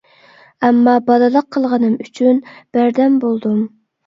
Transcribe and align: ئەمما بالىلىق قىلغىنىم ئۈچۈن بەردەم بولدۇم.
ئەمما 0.67 0.95
بالىلىق 1.09 1.49
قىلغىنىم 1.57 1.93
ئۈچۈن 2.07 2.41
بەردەم 2.79 3.21
بولدۇم. 3.27 3.63